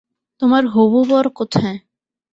[0.41, 1.77] তোমার হবু বর কোথায়?